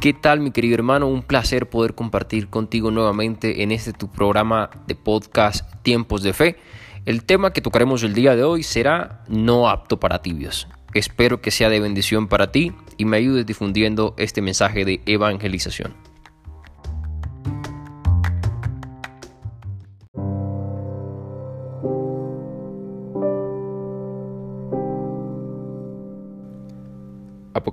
[0.00, 1.08] ¿Qué tal mi querido hermano?
[1.08, 6.56] Un placer poder compartir contigo nuevamente en este tu programa de podcast Tiempos de Fe.
[7.06, 10.68] El tema que tocaremos el día de hoy será no apto para tibios.
[10.92, 15.94] Espero que sea de bendición para ti y me ayudes difundiendo este mensaje de evangelización.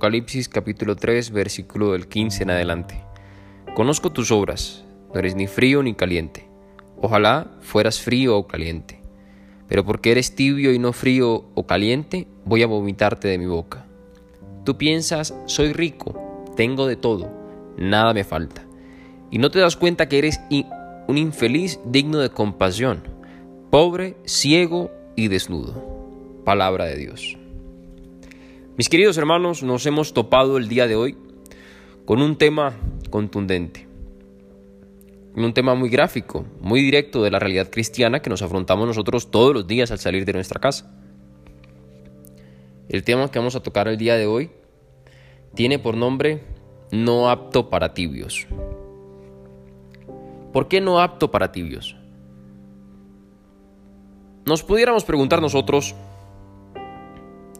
[0.04, 3.02] Apocalipsis capítulo 3 versículo del 15 en adelante.
[3.74, 6.46] Conozco tus obras, no eres ni frío ni caliente.
[7.00, 9.00] Ojalá fueras frío o caliente.
[9.66, 13.86] Pero porque eres tibio y no frío o caliente, voy a vomitarte de mi boca.
[14.66, 17.32] Tú piensas, soy rico, tengo de todo,
[17.78, 18.62] nada me falta.
[19.30, 20.38] Y no te das cuenta que eres
[21.08, 23.04] un infeliz digno de compasión,
[23.70, 26.42] pobre, ciego y desnudo.
[26.44, 27.38] Palabra de Dios.
[28.76, 31.16] Mis queridos hermanos, nos hemos topado el día de hoy
[32.04, 32.74] con un tema
[33.08, 33.86] contundente,
[35.36, 39.54] un tema muy gráfico, muy directo de la realidad cristiana que nos afrontamos nosotros todos
[39.54, 40.92] los días al salir de nuestra casa.
[42.88, 44.50] El tema que vamos a tocar el día de hoy
[45.54, 46.42] tiene por nombre
[46.90, 48.48] no apto para tibios.
[50.52, 51.94] ¿Por qué no apto para tibios?
[54.46, 55.94] Nos pudiéramos preguntar nosotros,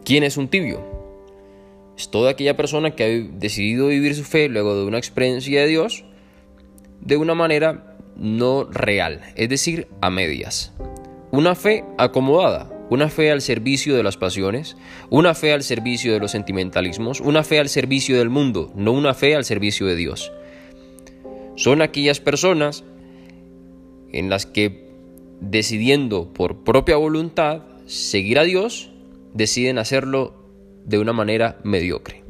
[0.03, 0.94] ¿quién es un tibio?
[1.97, 5.67] Es toda aquella persona que ha decidido vivir su fe luego de una experiencia de
[5.67, 6.05] Dios
[7.01, 10.73] de una manera no real, es decir, a medias.
[11.31, 14.77] Una fe acomodada, una fe al servicio de las pasiones,
[15.09, 19.13] una fe al servicio de los sentimentalismos, una fe al servicio del mundo, no una
[19.13, 20.31] fe al servicio de Dios.
[21.55, 22.83] Son aquellas personas
[24.11, 24.85] en las que
[25.41, 28.91] decidiendo por propia voluntad seguir a Dios,
[29.33, 30.44] deciden hacerlo
[30.85, 32.23] de una manera mediocre.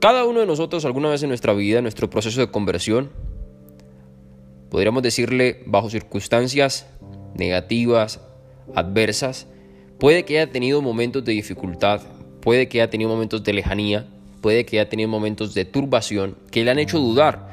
[0.00, 3.10] Cada uno de nosotros alguna vez en nuestra vida, en nuestro proceso de conversión,
[4.70, 6.86] podríamos decirle bajo circunstancias
[7.34, 8.20] negativas,
[8.74, 9.46] adversas,
[9.98, 12.02] puede que haya tenido momentos de dificultad,
[12.40, 14.06] puede que haya tenido momentos de lejanía,
[14.42, 17.48] puede que haya tenido momentos de turbación que le han hecho dudar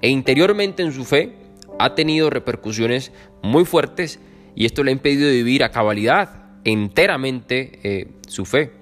[0.00, 1.32] e interiormente en su fe
[1.80, 3.10] ha tenido repercusiones
[3.42, 4.20] muy fuertes
[4.54, 8.72] y esto le ha impedido vivir a cabalidad enteramente eh, su fe,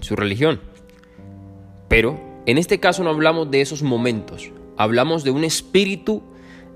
[0.00, 0.60] su religión.
[1.88, 6.22] Pero en este caso no hablamos de esos momentos, hablamos de un espíritu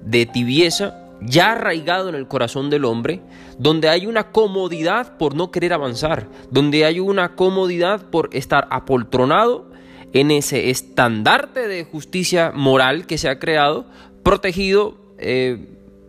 [0.03, 3.21] de tibieza ya arraigado en el corazón del hombre,
[3.59, 9.71] donde hay una comodidad por no querer avanzar, donde hay una comodidad por estar apoltronado
[10.15, 13.85] en ese estandarte de justicia moral que se ha creado,
[14.23, 15.59] protegido eh,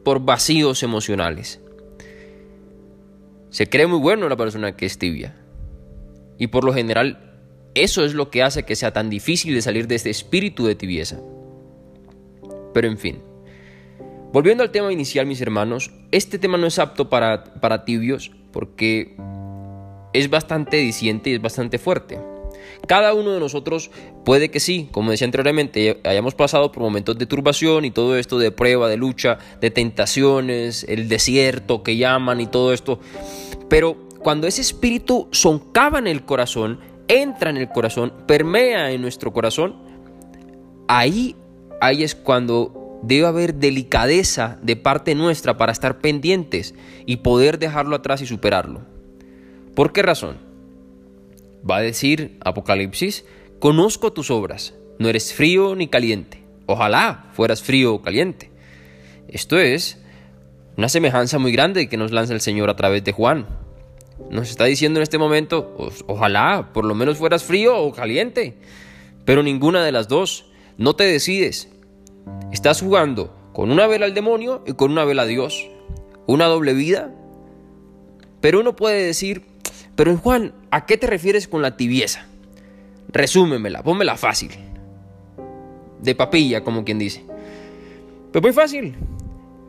[0.05, 1.59] por vacíos emocionales.
[3.49, 5.35] Se cree muy bueno la persona que es tibia.
[6.37, 7.33] Y por lo general,
[7.73, 10.75] eso es lo que hace que sea tan difícil de salir de este espíritu de
[10.75, 11.19] tibieza.
[12.73, 13.19] Pero en fin,
[14.31, 19.15] volviendo al tema inicial, mis hermanos, este tema no es apto para, para tibios porque
[20.13, 22.19] es bastante diciente y es bastante fuerte.
[22.87, 23.91] Cada uno de nosotros
[24.25, 28.39] puede que sí, como decía anteriormente, hayamos pasado por momentos de turbación y todo esto
[28.39, 32.99] de prueba, de lucha, de tentaciones, el desierto que llaman y todo esto.
[33.69, 39.31] Pero cuando ese espíritu soncava en el corazón, entra en el corazón, permea en nuestro
[39.33, 39.75] corazón,
[40.87, 41.35] ahí,
[41.81, 46.75] ahí es cuando debe haber delicadeza de parte nuestra para estar pendientes
[47.05, 48.81] y poder dejarlo atrás y superarlo.
[49.75, 50.48] ¿Por qué razón?
[51.67, 53.25] Va a decir Apocalipsis,
[53.59, 56.43] conozco tus obras, no eres frío ni caliente.
[56.65, 58.51] Ojalá fueras frío o caliente.
[59.27, 59.99] Esto es
[60.77, 63.47] una semejanza muy grande que nos lanza el Señor a través de Juan.
[64.29, 65.75] Nos está diciendo en este momento,
[66.07, 68.57] ojalá por lo menos fueras frío o caliente,
[69.25, 70.45] pero ninguna de las dos.
[70.77, 71.69] No te decides.
[72.51, 75.67] Estás jugando con una vela al demonio y con una vela a Dios.
[76.25, 77.13] Una doble vida.
[78.39, 79.45] Pero uno puede decir,
[79.95, 82.25] pero Juan, ¿a qué te refieres con la tibieza?
[83.11, 84.51] Resúmemela, pónmela fácil.
[86.01, 87.23] De papilla, como quien dice.
[88.31, 88.95] Pues muy fácil.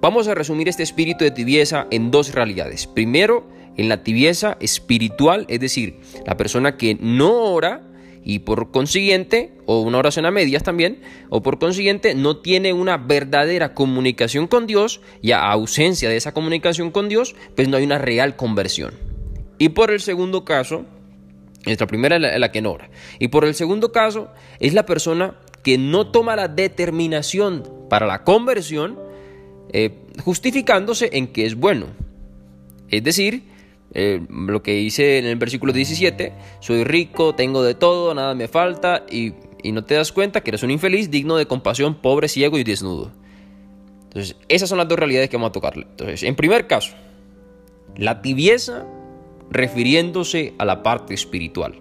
[0.00, 2.86] Vamos a resumir este espíritu de tibieza en dos realidades.
[2.86, 7.82] Primero, en la tibieza espiritual, es decir, la persona que no ora
[8.22, 11.00] y por consiguiente, o una oración a medias también,
[11.30, 16.32] o por consiguiente no tiene una verdadera comunicación con Dios y a ausencia de esa
[16.32, 19.09] comunicación con Dios, pues no hay una real conversión.
[19.60, 20.86] Y por el segundo caso,
[21.66, 22.88] nuestra primera es la, que no ora.
[23.18, 24.28] Y por el segundo caso,
[24.58, 28.98] es la persona que no toma la determinación para la conversión,
[29.74, 31.88] eh, justificándose en que es bueno.
[32.88, 33.42] Es decir,
[33.92, 38.48] eh, lo que dice en el versículo 17, soy rico, tengo de todo, nada me
[38.48, 42.28] falta, y, y no te das cuenta que eres un infeliz digno de compasión, pobre,
[42.28, 43.12] ciego y desnudo.
[44.04, 45.86] Entonces, esas son las dos realidades que vamos a tocarle.
[45.90, 46.94] Entonces, en primer caso,
[47.94, 48.86] la tibieza
[49.50, 51.74] refiriéndose a la parte espiritual.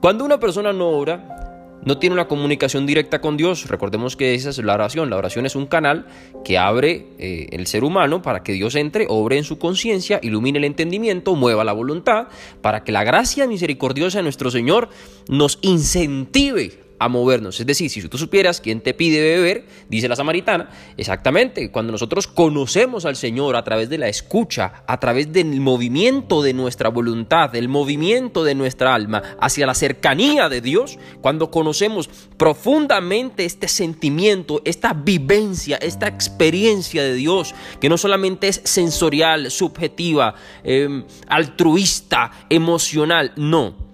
[0.00, 1.42] Cuando una persona no ora,
[1.84, 3.68] no tiene una comunicación directa con Dios.
[3.68, 5.10] Recordemos que esa es la oración.
[5.10, 6.06] La oración es un canal
[6.44, 10.58] que abre eh, el ser humano para que Dios entre, obre en su conciencia, ilumine
[10.58, 12.28] el entendimiento, mueva la voluntad,
[12.60, 14.88] para que la gracia misericordiosa de nuestro Señor
[15.28, 17.58] nos incentive a movernos.
[17.58, 22.28] Es decir, si tú supieras quién te pide beber, dice la samaritana, exactamente, cuando nosotros
[22.28, 27.50] conocemos al Señor a través de la escucha, a través del movimiento de nuestra voluntad,
[27.50, 34.62] del movimiento de nuestra alma hacia la cercanía de Dios, cuando conocemos profundamente este sentimiento,
[34.64, 43.32] esta vivencia, esta experiencia de Dios, que no solamente es sensorial, subjetiva, em, altruista, emocional,
[43.34, 43.91] no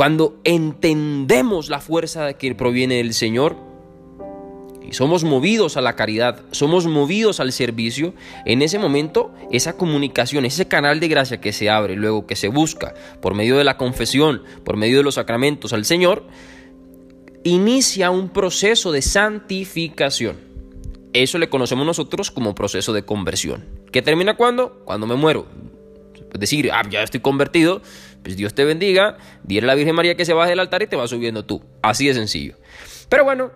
[0.00, 3.58] cuando entendemos la fuerza que proviene del Señor
[4.80, 8.14] y somos movidos a la caridad, somos movidos al servicio,
[8.46, 12.48] en ese momento esa comunicación, ese canal de gracia que se abre, luego que se
[12.48, 16.26] busca por medio de la confesión, por medio de los sacramentos al Señor,
[17.44, 20.38] inicia un proceso de santificación.
[21.12, 23.66] Eso le conocemos nosotros como proceso de conversión.
[23.92, 24.80] ¿Qué termina cuando?
[24.86, 25.46] Cuando me muero.
[26.38, 27.82] Decir, ah, ya estoy convertido,
[28.22, 30.86] pues Dios te bendiga, dile a la Virgen María que se baje del altar y
[30.86, 31.62] te va subiendo tú.
[31.82, 32.56] Así de sencillo.
[33.08, 33.50] Pero bueno,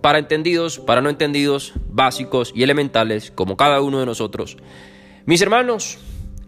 [0.00, 4.56] para entendidos, para no entendidos, básicos y elementales, como cada uno de nosotros,
[5.24, 5.98] mis hermanos,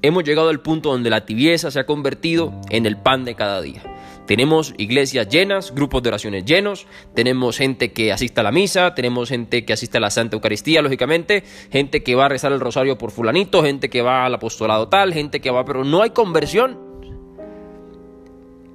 [0.02, 3.62] hemos llegado al punto donde la tibieza se ha convertido en el pan de cada
[3.62, 3.82] día.
[4.26, 9.28] Tenemos iglesias llenas, grupos de oraciones llenos, tenemos gente que asiste a la misa, tenemos
[9.28, 12.96] gente que asiste a la Santa Eucaristía, lógicamente, gente que va a rezar el rosario
[12.96, 16.93] por fulanito, gente que va al apostolado tal, gente que va, pero no hay conversión.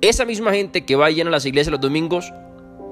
[0.01, 2.31] Esa misma gente que va llena a las iglesias los domingos,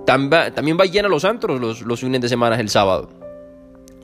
[0.06, 3.10] también va llena los antros los, los fines de semana el sábado.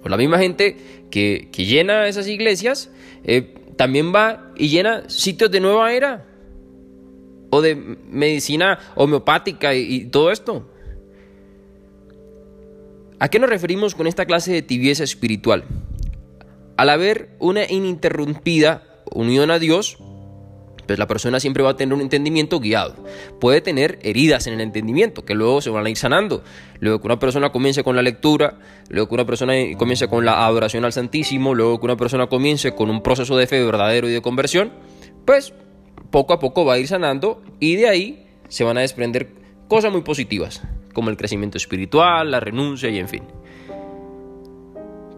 [0.03, 0.77] O la misma gente
[1.09, 2.89] que, llena esas iglesias,
[3.23, 6.25] eh, también va y llena sitios de nueva era
[7.49, 10.69] o de medicina homeopática y, todo esto.
[13.19, 15.63] ¿A qué nos referimos con esta clase de tibieza espiritual?
[16.75, 19.97] Al haber una ininterrumpida unión a Dios,
[20.87, 22.95] pues la persona siempre va a tener un entendimiento guiado.
[23.39, 26.43] Puede tener heridas en el entendimiento que luego se van a ir sanando.
[26.79, 28.59] Luego que una persona comience con la lectura,
[28.89, 32.73] luego que una persona comience con la adoración al Santísimo, luego que una persona comience
[32.73, 34.71] con un proceso de fe verdadero y de conversión,
[35.25, 35.53] pues
[36.11, 39.29] poco a poco va a ir sanando y de ahí se van a desprender
[39.67, 40.61] cosas muy positivas,
[40.93, 43.23] como el crecimiento espiritual, la renuncia y en fin.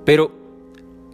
[0.06, 0.45] Pero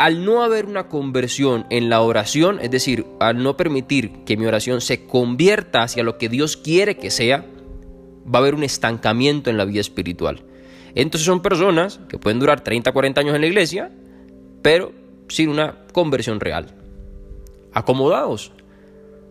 [0.01, 4.47] al no haber una conversión en la oración, es decir, al no permitir que mi
[4.47, 7.45] oración se convierta hacia lo que Dios quiere que sea,
[8.25, 10.41] va a haber un estancamiento en la vida espiritual.
[10.95, 13.91] Entonces son personas que pueden durar 30, 40 años en la iglesia,
[14.63, 14.91] pero
[15.27, 16.73] sin una conversión real.
[17.71, 18.53] Acomodados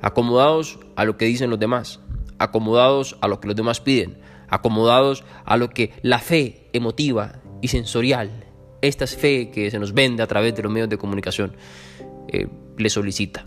[0.01, 1.99] acomodados a lo que dicen los demás,
[2.39, 4.19] acomodados a lo que los demás piden,
[4.49, 8.45] acomodados a lo que la fe emotiva y sensorial,
[8.83, 11.57] esta fe que se nos vende a través de los medios de comunicación,
[12.29, 12.47] eh,
[12.77, 13.47] le solicita.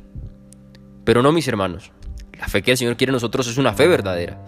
[1.03, 1.91] Pero no, mis hermanos,
[2.39, 4.39] la fe que el Señor quiere en nosotros es una fe verdadera,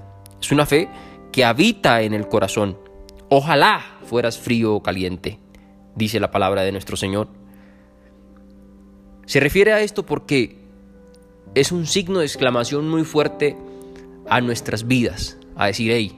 [0.42, 0.90] es una fe
[1.32, 2.78] que habita en el corazón.
[3.30, 5.40] Ojalá fueras frío o caliente,
[5.96, 7.28] dice la palabra de nuestro Señor.
[9.26, 10.60] Se refiere a esto porque
[11.56, 13.58] es un signo de exclamación muy fuerte
[14.30, 16.16] a nuestras vidas, a decir, hey,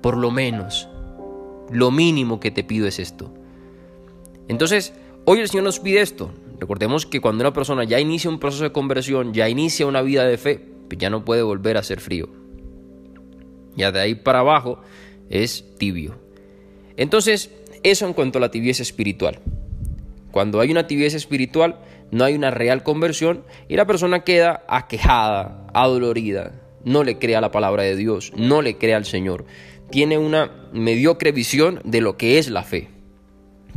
[0.00, 0.88] por lo menos,
[1.70, 3.32] lo mínimo que te pido es esto.
[4.52, 4.92] Entonces,
[5.24, 6.30] hoy el Señor nos pide esto.
[6.60, 10.26] Recordemos que cuando una persona ya inicia un proceso de conversión, ya inicia una vida
[10.26, 12.28] de fe, pues ya no puede volver a ser frío.
[13.74, 14.78] Ya de ahí para abajo
[15.30, 16.16] es tibio.
[16.98, 17.50] Entonces,
[17.82, 19.40] eso en cuanto a la tibieza espiritual.
[20.32, 21.80] Cuando hay una tibieza espiritual,
[22.10, 27.52] no hay una real conversión y la persona queda aquejada, adolorida, no le crea la
[27.52, 29.46] palabra de Dios, no le crea al Señor.
[29.90, 32.90] Tiene una mediocre visión de lo que es la fe,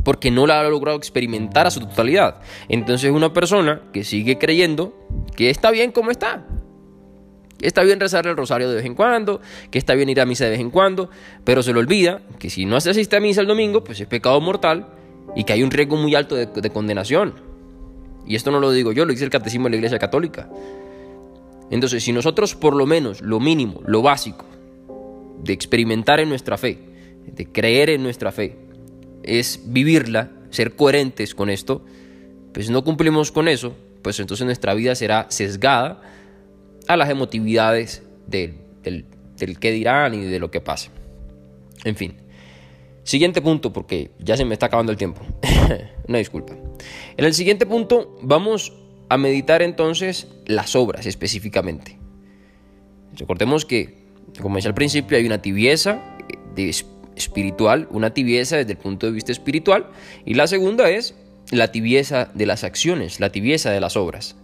[0.06, 2.40] porque no la ha logrado experimentar a su totalidad.
[2.68, 4.94] Entonces una persona que sigue creyendo
[5.34, 6.46] que está bien como está,
[7.58, 10.24] que está bien rezar el rosario de vez en cuando, que está bien ir a
[10.24, 11.10] misa de vez en cuando,
[11.42, 14.06] pero se le olvida que si no se asiste a misa el domingo, pues es
[14.06, 14.86] pecado mortal
[15.34, 17.34] y que hay un riesgo muy alto de, de condenación.
[18.24, 20.48] Y esto no lo digo yo, lo dice el Catecismo de la Iglesia Católica.
[21.68, 24.44] Entonces, si nosotros por lo menos lo mínimo, lo básico,
[25.42, 26.78] de experimentar en nuestra fe,
[27.26, 28.65] de creer en nuestra fe,
[29.26, 31.84] es vivirla, ser coherentes con esto,
[32.52, 36.00] pues no cumplimos con eso, pues entonces nuestra vida será sesgada
[36.88, 40.90] a las emotividades del, del qué dirán y de lo que pase.
[41.84, 42.14] En fin.
[43.02, 45.22] Siguiente punto, porque ya se me está acabando el tiempo.
[46.08, 46.54] Una disculpa.
[47.16, 48.72] En el siguiente punto vamos
[49.08, 51.98] a meditar entonces las obras específicamente.
[53.16, 54.06] Recordemos que,
[54.42, 56.02] como decía al principio, hay una tibieza
[56.54, 56.64] de
[57.16, 59.86] espiritual, una tibieza desde el punto de vista espiritual,
[60.24, 61.14] y la segunda es
[61.50, 64.36] la tibieza de las acciones, la tibieza de las obras.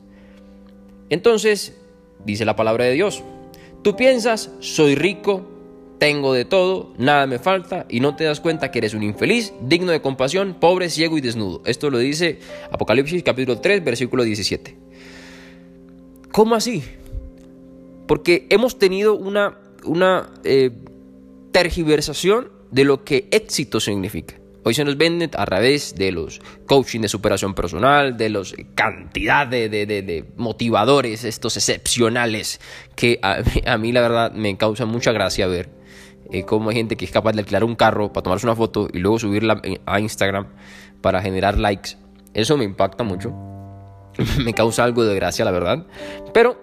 [1.11, 1.75] Entonces,
[2.25, 3.23] dice la palabra de Dios,
[3.83, 5.49] tú piensas, soy rico,
[5.99, 9.53] tengo de todo, nada me falta y no te das cuenta que eres un infeliz,
[9.61, 11.63] digno de compasión, pobre, ciego y desnudo.
[11.65, 12.41] Esto lo dice
[12.73, 14.77] Apocalipsis capítulo 3, versículo 17.
[16.33, 16.83] ¿Cómo así?
[18.09, 20.73] Porque hemos tenido una, una eh,
[21.53, 24.35] tergiversación de lo que éxito significa.
[24.65, 29.47] Hoy se nos vende a través de los coaching de superación personal, de los cantidad
[29.47, 32.61] de, motivadores, estos excepcionales,
[32.95, 35.69] que a, mí la verdad me causa mucha gracia ver
[36.31, 38.89] eh, cómo hay gente que es capaz de alquilar un carro para tomarse una foto
[38.93, 40.47] y luego subirla a Instagram
[41.01, 41.97] para generar likes.
[42.33, 43.33] Eso me impacta mucho.
[44.45, 45.87] me causa algo de gracia, la verdad.
[46.33, 46.57] Pero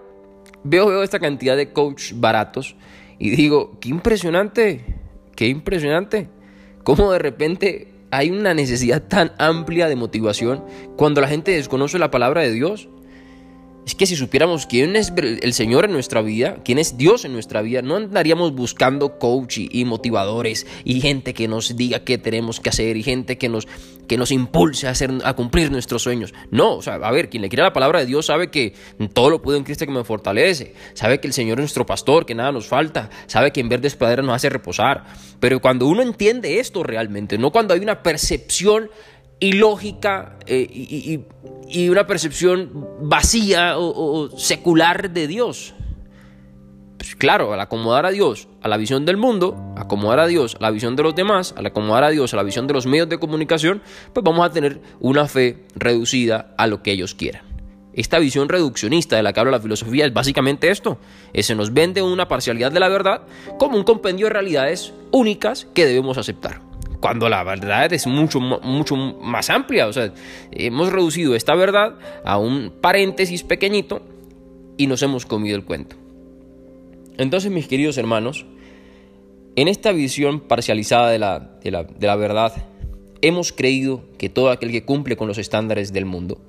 [0.64, 2.76] veo, veo esta cantidad de coach baratos
[3.18, 4.84] y digo, qué impresionante,
[5.34, 6.28] qué impresionante.
[6.84, 10.64] Cómo de repente hay una necesidad tan amplia de motivación
[10.96, 12.88] cuando la gente desconoce la palabra de Dios.
[13.86, 17.32] Es que si supiéramos quién es el Señor en nuestra vida, quién es Dios en
[17.32, 22.60] nuestra vida, no andaríamos buscando coach y, motivadores y gente que nos diga qué tenemos
[22.60, 23.66] que hacer y gente que nos,
[24.10, 26.34] que nos impulse a, hacer, a cumplir nuestros sueños.
[26.50, 28.74] No, o sea, a ver, quien le quiera la palabra de Dios sabe que
[29.12, 32.26] todo lo puedo en Cristo que me fortalece, sabe que el Señor es nuestro pastor,
[32.26, 35.04] que nada nos falta, sabe que en verdes praderas nos hace reposar.
[35.38, 38.90] Pero cuando uno entiende esto realmente, no cuando hay una percepción
[39.38, 41.20] ilógica eh, y,
[41.68, 45.72] y, una percepción vacía o, secular de Dios.
[47.18, 50.70] Claro, al acomodar a Dios a la visión del mundo, acomodar a Dios a la
[50.70, 53.18] visión de los demás, al acomodar a Dios a la visión de los medios de
[53.18, 57.44] comunicación, pues vamos a tener una fe reducida a lo que ellos quieran.
[57.92, 60.98] Esta visión reduccionista de la que habla la filosofía es básicamente esto.
[61.34, 63.22] Se nos vende una parcialidad de la verdad
[63.58, 66.60] como un compendio de realidades únicas que debemos aceptar
[67.00, 69.86] cuando la verdad es mucho, mucho más amplia.
[69.86, 70.12] O sea,
[70.52, 74.02] hemos reducido esta verdad a un paréntesis pequeñito
[74.76, 75.96] y nos hemos comido el cuento.
[77.20, 78.46] Entonces, mis queridos hermanos,
[79.54, 82.54] en esta visión parcializada de la, de la, de la verdad,
[83.20, 86.40] hemos creído que todo aquel que cumple con los estándares del mundo,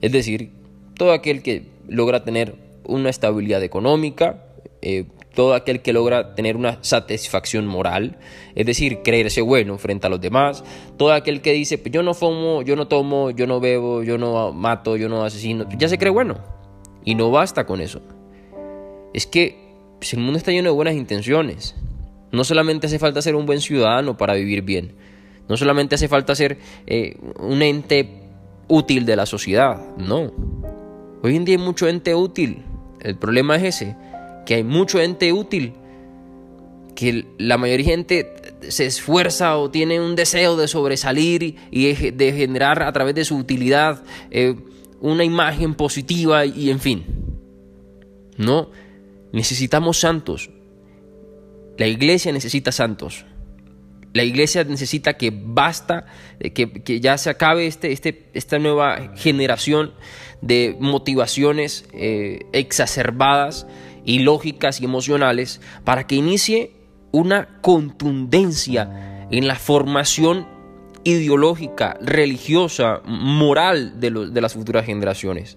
[0.00, 0.50] es decir,
[0.94, 4.44] todo aquel que logra tener una estabilidad económica,
[4.80, 8.16] eh, todo aquel que logra tener una satisfacción moral,
[8.54, 10.62] es decir, creerse bueno frente a los demás,
[10.98, 14.18] todo aquel que dice, pues yo no fumo, yo no tomo, yo no bebo, yo
[14.18, 16.38] no mato, yo no asesino, ya se cree bueno.
[17.04, 18.00] Y no basta con eso.
[19.12, 19.61] Es que
[20.02, 21.76] pues, el mundo está lleno de buenas intenciones.
[22.32, 24.96] No solamente hace falta ser un buen ciudadano para vivir bien.
[25.48, 28.08] No solamente hace falta ser eh, un ente
[28.66, 29.80] útil de la sociedad.
[29.98, 30.32] No.
[31.22, 32.64] Hoy en día hay mucho ente útil.
[32.98, 33.96] El problema es ese
[34.44, 35.74] que hay mucho ente útil,
[36.96, 38.32] que la mayoría de gente
[38.70, 43.36] se esfuerza o tiene un deseo de sobresalir y de generar a través de su
[43.36, 44.56] utilidad eh,
[45.00, 47.04] una imagen positiva y en fin.
[48.36, 48.70] No,
[49.32, 50.50] necesitamos santos.
[51.78, 53.24] La iglesia necesita santos.
[54.12, 56.04] La iglesia necesita que basta,
[56.38, 59.94] que, que ya se acabe este, este, esta nueva generación
[60.42, 63.66] de motivaciones eh, exacerbadas
[64.04, 66.72] lógicas y emocionales para que inicie
[67.10, 70.46] una contundencia en la formación
[71.04, 75.56] ideológica, religiosa, moral de, de las futuras generaciones.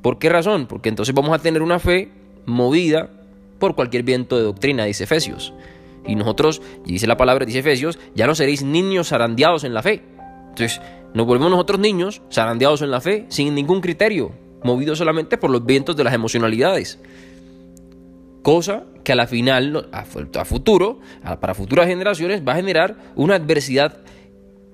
[0.00, 0.66] ¿Por qué razón?
[0.66, 2.10] Porque entonces vamos a tener una fe
[2.46, 3.10] movida
[3.58, 5.52] por cualquier viento de doctrina, dice Efesios.
[6.06, 10.02] Y nosotros, dice la palabra, dice Efesios, ya no seréis niños zarandeados en la fe.
[10.48, 10.80] Entonces,
[11.14, 14.32] nos volvemos nosotros niños zarandeados en la fe, sin ningún criterio,
[14.64, 16.98] movidos solamente por los vientos de las emocionalidades.
[18.42, 21.00] Cosa que a la final, a futuro,
[21.40, 23.98] para futuras generaciones, va a generar una adversidad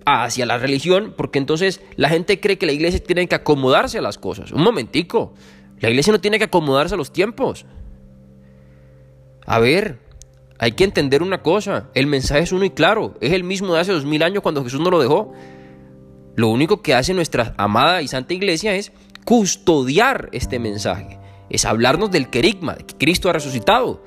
[0.06, 4.02] hacia la religión, porque entonces la gente cree que la iglesia tiene que acomodarse a
[4.02, 4.52] las cosas.
[4.52, 5.34] Un momentico,
[5.80, 7.66] la iglesia no tiene que acomodarse a los tiempos.
[9.46, 9.98] A ver,
[10.58, 13.80] hay que entender una cosa, el mensaje es uno y claro, es el mismo de
[13.80, 15.32] hace dos mil años cuando Jesús no lo dejó.
[16.36, 18.92] Lo único que hace nuestra amada y santa iglesia es
[19.24, 21.18] custodiar este mensaje
[21.50, 24.02] es hablarnos del querigma, de que Cristo ha resucitado.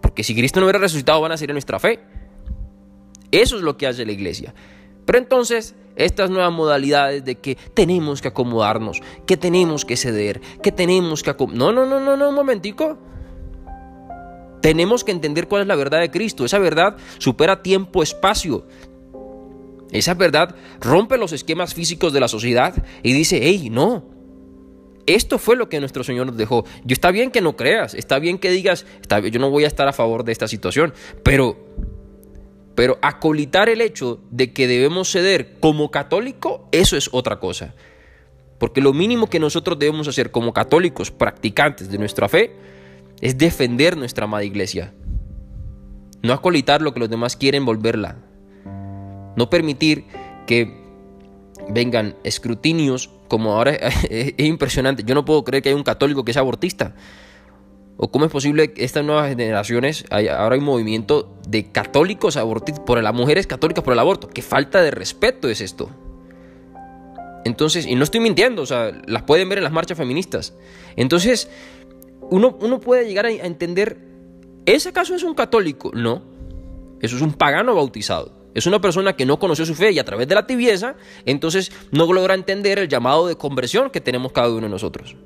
[0.00, 2.00] Porque si Cristo no hubiera resucitado van a ser en nuestra fe.
[3.30, 4.54] Eso es lo que hace la iglesia.
[5.04, 10.72] Pero entonces, estas nuevas modalidades de que tenemos que acomodarnos, que tenemos que ceder, que
[10.72, 11.34] tenemos que...
[11.52, 12.98] No, no, no, no, no, un momentico.
[14.60, 16.44] Tenemos que entender cuál es la verdad de Cristo.
[16.44, 18.66] Esa verdad supera tiempo, espacio.
[19.90, 24.12] Esa verdad rompe los esquemas físicos de la sociedad y dice, hey, no,
[25.06, 26.64] esto fue lo que nuestro Señor nos dejó.
[26.84, 28.86] Yo está bien que no creas, está bien que digas,
[29.30, 31.56] yo no voy a estar a favor de esta situación, pero,
[32.74, 37.74] pero acolitar el hecho de que debemos ceder como católico, eso es otra cosa.
[38.58, 42.54] Porque lo mínimo que nosotros debemos hacer como católicos practicantes de nuestra fe
[43.20, 44.94] es defender nuestra amada iglesia.
[46.22, 48.18] No acolitar lo que los demás quieren volverla.
[49.36, 50.04] No permitir
[50.46, 50.80] que
[51.68, 53.72] vengan escrutinios como ahora
[54.10, 55.04] es, impresionante.
[55.04, 56.94] Yo no puedo creer que haya un católico que sea abortista.
[57.96, 62.84] ¿O cómo es posible que estas nuevas generaciones, ahora hay un movimiento de católicos abortistas,
[62.84, 64.28] por las mujeres católicas por el aborto?
[64.28, 65.90] ¿Qué falta de respeto es esto?
[67.44, 70.54] Entonces, y no estoy mintiendo, o sea, las pueden ver en las marchas feministas.
[70.96, 71.50] Entonces,
[72.30, 73.98] uno, uno puede llegar a entender,
[74.64, 75.90] ¿ese acaso es un católico?
[75.92, 76.22] No,
[77.00, 78.42] eso es un pagano bautizado.
[78.54, 80.94] Es una persona que no conoció su fe y a través de la tibieza,
[81.24, 85.16] entonces no logra entender el llamado de conversión que tenemos cada uno de nosotros.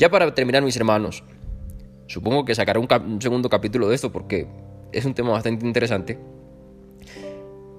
[0.00, 1.22] Ya para terminar, mis hermanos,
[2.06, 4.46] supongo que sacaré un, segundo capítulo de esto porque
[4.92, 6.18] es un tema bastante interesante.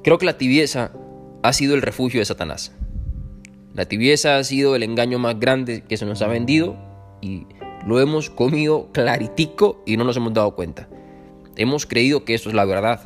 [0.03, 0.91] Creo que la tibieza
[1.41, 2.73] ha sido el refugio de Satanás.
[3.73, 6.77] La tibieza ha sido el engaño más grande que se nos ha vendido
[7.21, 7.47] y
[7.87, 10.87] lo hemos comido claritico y no nos hemos dado cuenta.
[11.55, 13.01] Hemos creído que esto es la verdad.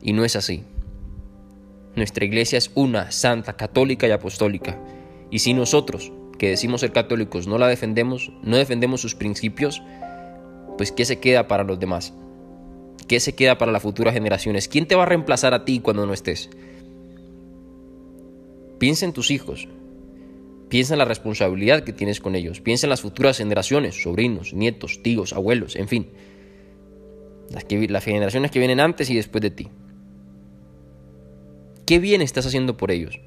[0.00, 0.62] Y no es así.
[1.96, 4.78] Nuestra iglesia es una, santa, católica y apostólica.
[5.28, 9.82] Y si nosotros, que decimos ser católicos, no la defendemos, no defendemos sus principios,
[10.76, 12.14] pues ¿qué se queda para los demás?
[13.08, 14.68] ¿Qué se queda para las futuras generaciones?
[14.68, 16.50] ¿Quién te va a reemplazar a ti cuando no estés?
[18.78, 19.66] Piensa en tus hijos.
[20.68, 22.60] Piensa en la responsabilidad que tienes con ellos.
[22.60, 26.08] Piensa en las futuras generaciones, sobrinos, nietos, tíos, abuelos, en fin
[27.50, 29.68] las, generaciones que vienen antes y después de ti.
[31.86, 33.20] ¿Qué bien estás haciendo por ellos?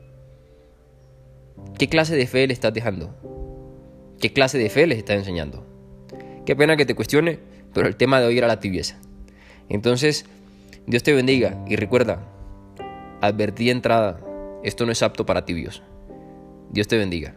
[1.81, 3.09] ¿Qué clase de fe le estás dejando?
[4.19, 5.65] ¿Qué clase de fe les estás enseñando?
[6.45, 7.39] Qué pena que te cuestione,
[7.73, 8.99] pero el tema de hoy era la tibieza.
[9.67, 10.27] Entonces,
[10.85, 12.19] Dios te bendiga y recuerda,
[13.19, 14.19] advertí de entrada,
[14.63, 15.81] esto no es apto para tibios.
[16.69, 17.35] Dios te bendiga.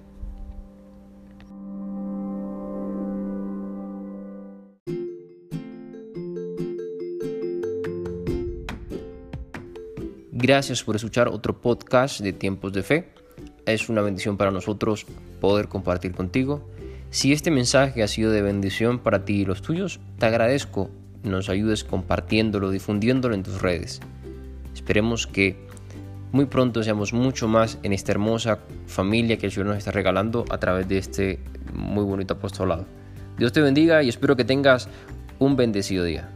[10.33, 13.24] Gracias por escuchar otro podcast de Tiempos de Fe.
[13.67, 15.07] Es una bendición para nosotros
[15.41, 16.69] poder compartir contigo.
[17.11, 20.91] Si este mensaje ha sido de bendición para ti y los tuyos, te agradezco
[21.25, 24.01] nos ayudes compartiéndolo, difundiéndolo en tus redes.
[24.75, 25.57] Esperemos que
[26.33, 30.45] muy pronto seamos mucho más en esta hermosa familia que el Señor nos está regalando
[30.51, 31.41] a través de este
[31.73, 32.85] muy bonito apostolado.
[33.39, 34.89] Dios te bendiga y espero que tengas
[35.39, 36.29] un bendecido día.